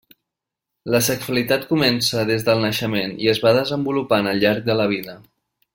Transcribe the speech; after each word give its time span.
La 0.95 1.01
sexualitat 1.07 1.67
comença 1.73 2.23
des 2.31 2.47
del 2.49 2.65
naixement 2.67 3.13
i 3.27 3.29
es 3.35 3.43
va 3.47 3.53
desenvolupant 3.61 4.31
al 4.33 4.43
llarg 4.47 4.71
de 4.73 4.79
la 4.83 4.93
vida. 4.97 5.21